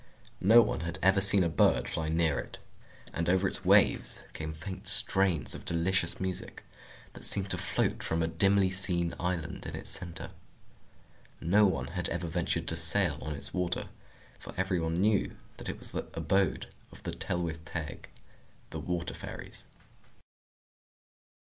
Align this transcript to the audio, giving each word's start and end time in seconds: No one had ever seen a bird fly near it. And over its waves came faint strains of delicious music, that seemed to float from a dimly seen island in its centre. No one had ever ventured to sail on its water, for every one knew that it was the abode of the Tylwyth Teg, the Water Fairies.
No 0.41 0.63
one 0.63 0.79
had 0.79 0.97
ever 1.03 1.21
seen 1.21 1.43
a 1.43 1.47
bird 1.47 1.87
fly 1.87 2.09
near 2.09 2.39
it. 2.39 2.57
And 3.13 3.29
over 3.29 3.47
its 3.47 3.63
waves 3.63 4.23
came 4.33 4.51
faint 4.51 4.87
strains 4.87 5.53
of 5.53 5.63
delicious 5.63 6.19
music, 6.19 6.63
that 7.13 7.23
seemed 7.23 7.51
to 7.51 7.57
float 7.59 8.01
from 8.01 8.23
a 8.23 8.27
dimly 8.27 8.71
seen 8.71 9.13
island 9.19 9.67
in 9.67 9.75
its 9.75 9.91
centre. 9.91 10.31
No 11.39 11.67
one 11.67 11.89
had 11.89 12.09
ever 12.09 12.25
ventured 12.25 12.67
to 12.69 12.75
sail 12.75 13.19
on 13.21 13.35
its 13.35 13.53
water, 13.53 13.89
for 14.39 14.55
every 14.57 14.79
one 14.79 14.95
knew 14.95 15.37
that 15.57 15.69
it 15.69 15.77
was 15.77 15.91
the 15.91 16.07
abode 16.15 16.65
of 16.91 17.03
the 17.03 17.11
Tylwyth 17.11 17.59
Teg, 17.63 18.09
the 18.71 18.79
Water 18.79 19.13
Fairies. 19.13 19.65